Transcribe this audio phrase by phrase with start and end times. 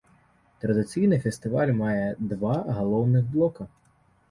[0.63, 3.71] Традыцыйна фестываль мае два галоўных блока.